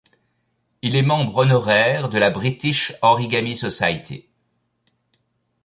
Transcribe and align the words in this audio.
Il 0.81 0.95
est 0.95 1.03
membre 1.03 1.37
honoraire 1.37 2.09
de 2.09 2.17
la 2.17 2.31
British 2.31 2.95
Origami 3.03 3.55
Society. 3.55 4.27